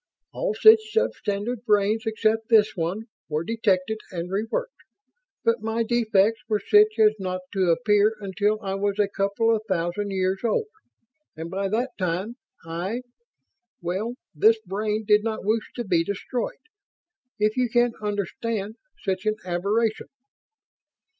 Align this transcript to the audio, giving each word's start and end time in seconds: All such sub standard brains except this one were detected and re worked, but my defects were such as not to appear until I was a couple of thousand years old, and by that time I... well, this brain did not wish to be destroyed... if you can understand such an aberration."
All 0.33 0.55
such 0.59 0.79
sub 0.91 1.13
standard 1.13 1.63
brains 1.63 2.07
except 2.07 2.49
this 2.49 2.75
one 2.75 3.03
were 3.29 3.43
detected 3.43 3.99
and 4.09 4.31
re 4.31 4.47
worked, 4.49 4.77
but 5.45 5.61
my 5.61 5.83
defects 5.83 6.41
were 6.49 6.59
such 6.59 6.97
as 6.97 7.13
not 7.19 7.41
to 7.53 7.69
appear 7.69 8.15
until 8.19 8.59
I 8.63 8.73
was 8.73 8.97
a 8.97 9.07
couple 9.07 9.55
of 9.55 9.61
thousand 9.69 10.09
years 10.09 10.39
old, 10.43 10.65
and 11.37 11.51
by 11.51 11.69
that 11.69 11.91
time 11.99 12.37
I... 12.65 13.03
well, 13.79 14.15
this 14.33 14.57
brain 14.65 15.05
did 15.05 15.23
not 15.23 15.45
wish 15.45 15.71
to 15.75 15.83
be 15.83 16.03
destroyed... 16.03 16.57
if 17.37 17.55
you 17.55 17.69
can 17.69 17.93
understand 18.01 18.77
such 19.03 19.27
an 19.27 19.35
aberration." 19.45 20.07